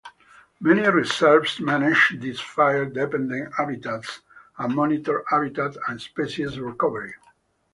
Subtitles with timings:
[0.59, 4.21] Many reserves manage these fire dependent habitats
[4.57, 7.13] and monitor habitat and species recovery.